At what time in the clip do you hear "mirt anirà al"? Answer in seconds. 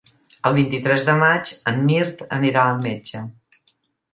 1.91-2.83